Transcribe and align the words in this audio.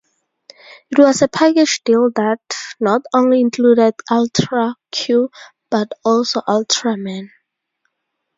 It 0.89 0.97
was 0.97 1.21
a 1.21 1.27
package 1.27 1.83
deal 1.83 2.09
that 2.15 2.39
not 2.79 3.03
only 3.13 3.39
included 3.39 3.93
"Ultra 4.09 4.73
Q", 4.91 5.29
but 5.69 5.91
also 6.03 6.39
Ultraman. 6.47 7.29